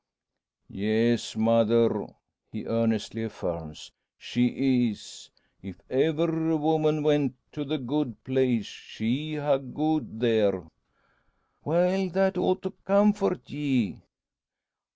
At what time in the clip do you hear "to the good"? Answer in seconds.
7.51-8.23